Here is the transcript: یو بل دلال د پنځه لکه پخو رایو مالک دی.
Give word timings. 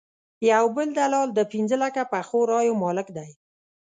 یو 0.51 0.65
بل 0.75 0.87
دلال 0.99 1.29
د 1.33 1.39
پنځه 1.51 1.75
لکه 1.83 2.01
پخو 2.11 2.39
رایو 2.51 2.79
مالک 2.83 3.07
دی. 3.17 3.29